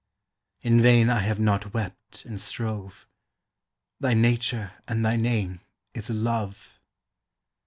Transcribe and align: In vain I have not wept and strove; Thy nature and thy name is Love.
In 0.63 0.81
vain 0.81 1.11
I 1.11 1.19
have 1.19 1.39
not 1.39 1.75
wept 1.75 2.25
and 2.25 2.41
strove; 2.41 3.07
Thy 3.99 4.15
nature 4.15 4.71
and 4.87 5.05
thy 5.05 5.15
name 5.15 5.61
is 5.93 6.09
Love. 6.09 6.79